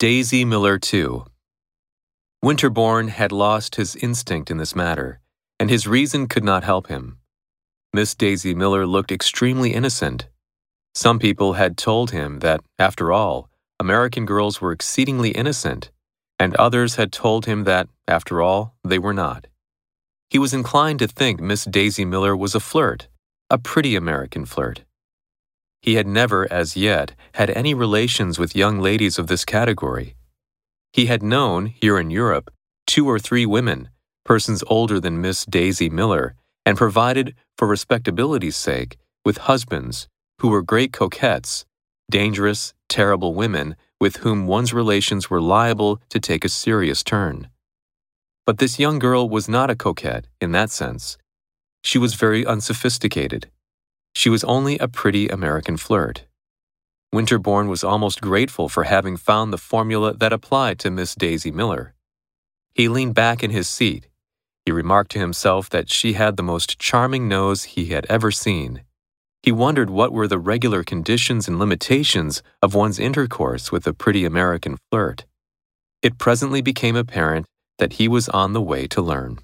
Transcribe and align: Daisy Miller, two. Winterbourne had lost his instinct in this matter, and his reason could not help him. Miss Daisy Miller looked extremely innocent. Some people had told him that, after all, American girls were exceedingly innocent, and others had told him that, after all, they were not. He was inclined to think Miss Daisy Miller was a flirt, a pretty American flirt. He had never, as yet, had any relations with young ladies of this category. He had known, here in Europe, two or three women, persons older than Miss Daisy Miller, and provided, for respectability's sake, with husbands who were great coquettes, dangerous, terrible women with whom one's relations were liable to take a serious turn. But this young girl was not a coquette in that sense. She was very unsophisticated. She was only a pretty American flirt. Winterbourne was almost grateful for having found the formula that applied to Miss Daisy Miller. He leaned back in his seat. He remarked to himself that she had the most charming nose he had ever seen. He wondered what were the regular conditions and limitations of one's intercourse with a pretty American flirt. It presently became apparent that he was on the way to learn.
Daisy 0.00 0.46
Miller, 0.46 0.78
two. 0.78 1.26
Winterbourne 2.42 3.08
had 3.08 3.32
lost 3.32 3.74
his 3.74 3.96
instinct 3.96 4.50
in 4.50 4.56
this 4.56 4.74
matter, 4.74 5.20
and 5.58 5.68
his 5.68 5.86
reason 5.86 6.26
could 6.26 6.42
not 6.42 6.64
help 6.64 6.86
him. 6.86 7.18
Miss 7.92 8.14
Daisy 8.14 8.54
Miller 8.54 8.86
looked 8.86 9.12
extremely 9.12 9.74
innocent. 9.74 10.26
Some 10.94 11.18
people 11.18 11.52
had 11.52 11.76
told 11.76 12.12
him 12.12 12.38
that, 12.38 12.62
after 12.78 13.12
all, 13.12 13.50
American 13.78 14.24
girls 14.24 14.58
were 14.58 14.72
exceedingly 14.72 15.32
innocent, 15.32 15.90
and 16.38 16.56
others 16.56 16.94
had 16.94 17.12
told 17.12 17.44
him 17.44 17.64
that, 17.64 17.86
after 18.08 18.40
all, 18.40 18.74
they 18.82 18.98
were 18.98 19.12
not. 19.12 19.48
He 20.30 20.38
was 20.38 20.54
inclined 20.54 21.00
to 21.00 21.08
think 21.08 21.40
Miss 21.40 21.66
Daisy 21.66 22.06
Miller 22.06 22.34
was 22.34 22.54
a 22.54 22.60
flirt, 22.60 23.08
a 23.50 23.58
pretty 23.58 23.96
American 23.96 24.46
flirt. 24.46 24.80
He 25.82 25.94
had 25.94 26.06
never, 26.06 26.50
as 26.52 26.76
yet, 26.76 27.14
had 27.34 27.50
any 27.50 27.74
relations 27.74 28.38
with 28.38 28.56
young 28.56 28.80
ladies 28.80 29.18
of 29.18 29.28
this 29.28 29.44
category. 29.44 30.14
He 30.92 31.06
had 31.06 31.22
known, 31.22 31.66
here 31.66 31.98
in 31.98 32.10
Europe, 32.10 32.50
two 32.86 33.08
or 33.08 33.18
three 33.18 33.46
women, 33.46 33.88
persons 34.24 34.62
older 34.66 35.00
than 35.00 35.20
Miss 35.20 35.44
Daisy 35.44 35.88
Miller, 35.88 36.34
and 36.66 36.76
provided, 36.76 37.34
for 37.56 37.66
respectability's 37.66 38.56
sake, 38.56 38.98
with 39.24 39.38
husbands 39.38 40.08
who 40.40 40.48
were 40.48 40.62
great 40.62 40.92
coquettes, 40.92 41.64
dangerous, 42.10 42.74
terrible 42.88 43.34
women 43.34 43.76
with 44.00 44.16
whom 44.18 44.46
one's 44.46 44.72
relations 44.72 45.28
were 45.28 45.40
liable 45.40 46.00
to 46.08 46.18
take 46.18 46.44
a 46.44 46.48
serious 46.48 47.02
turn. 47.02 47.48
But 48.46 48.58
this 48.58 48.78
young 48.78 48.98
girl 48.98 49.28
was 49.28 49.48
not 49.48 49.70
a 49.70 49.76
coquette 49.76 50.26
in 50.40 50.52
that 50.52 50.70
sense. 50.70 51.18
She 51.84 51.98
was 51.98 52.14
very 52.14 52.44
unsophisticated. 52.44 53.50
She 54.14 54.28
was 54.28 54.44
only 54.44 54.78
a 54.78 54.88
pretty 54.88 55.28
American 55.28 55.76
flirt. 55.76 56.26
Winterbourne 57.12 57.68
was 57.68 57.82
almost 57.82 58.20
grateful 58.20 58.68
for 58.68 58.84
having 58.84 59.16
found 59.16 59.52
the 59.52 59.58
formula 59.58 60.14
that 60.14 60.32
applied 60.32 60.78
to 60.80 60.90
Miss 60.90 61.14
Daisy 61.14 61.50
Miller. 61.50 61.94
He 62.72 62.88
leaned 62.88 63.14
back 63.14 63.42
in 63.42 63.50
his 63.50 63.68
seat. 63.68 64.08
He 64.64 64.72
remarked 64.72 65.10
to 65.12 65.18
himself 65.18 65.68
that 65.70 65.90
she 65.90 66.12
had 66.12 66.36
the 66.36 66.42
most 66.42 66.78
charming 66.78 67.26
nose 67.26 67.64
he 67.64 67.86
had 67.86 68.06
ever 68.08 68.30
seen. 68.30 68.82
He 69.42 69.50
wondered 69.50 69.90
what 69.90 70.12
were 70.12 70.28
the 70.28 70.38
regular 70.38 70.84
conditions 70.84 71.48
and 71.48 71.58
limitations 71.58 72.42
of 72.62 72.74
one's 72.74 72.98
intercourse 72.98 73.72
with 73.72 73.86
a 73.86 73.94
pretty 73.94 74.24
American 74.24 74.76
flirt. 74.90 75.24
It 76.02 76.18
presently 76.18 76.60
became 76.60 76.94
apparent 76.94 77.46
that 77.78 77.94
he 77.94 78.06
was 78.06 78.28
on 78.28 78.52
the 78.52 78.60
way 78.60 78.86
to 78.88 79.02
learn. 79.02 79.38